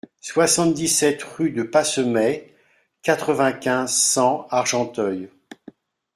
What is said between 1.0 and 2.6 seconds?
rue de Passemay,